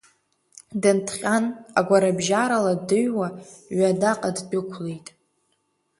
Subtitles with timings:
[0.81, 1.45] Дынҭҟьан,
[1.79, 3.27] агәарабжьарала дыҩуа
[3.77, 5.07] ҩадаҟа ддәықәлеит.